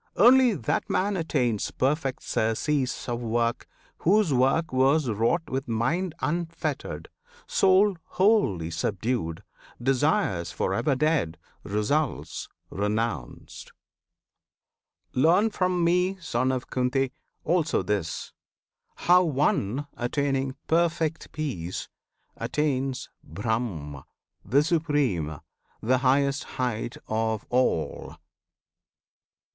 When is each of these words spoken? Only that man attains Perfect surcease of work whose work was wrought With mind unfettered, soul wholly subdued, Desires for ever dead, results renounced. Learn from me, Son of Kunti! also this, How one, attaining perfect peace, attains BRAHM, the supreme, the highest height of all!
Only 0.15 0.55
that 0.55 0.89
man 0.89 1.15
attains 1.15 1.69
Perfect 1.69 2.23
surcease 2.23 3.07
of 3.07 3.21
work 3.21 3.67
whose 3.99 4.33
work 4.33 4.73
was 4.73 5.07
wrought 5.07 5.47
With 5.47 5.67
mind 5.67 6.15
unfettered, 6.21 7.07
soul 7.45 7.97
wholly 8.05 8.71
subdued, 8.71 9.43
Desires 9.79 10.51
for 10.51 10.73
ever 10.73 10.95
dead, 10.95 11.37
results 11.61 12.49
renounced. 12.71 13.73
Learn 15.13 15.51
from 15.51 15.83
me, 15.83 16.17
Son 16.19 16.51
of 16.51 16.67
Kunti! 16.71 17.11
also 17.43 17.83
this, 17.83 18.33
How 18.95 19.23
one, 19.23 19.85
attaining 19.95 20.55
perfect 20.65 21.31
peace, 21.31 21.89
attains 22.35 23.07
BRAHM, 23.23 24.03
the 24.43 24.63
supreme, 24.63 25.37
the 25.79 25.99
highest 25.99 26.45
height 26.55 26.97
of 27.07 27.45
all! 27.51 28.15